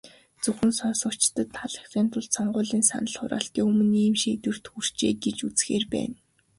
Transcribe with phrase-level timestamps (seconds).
[0.41, 6.15] Зөвхөн сонгогчдод таалагдахын тулд, сонгуулийн санал хураалтын өмнө ийм шийдвэрт хүрчээ гэж үзэхээр байна.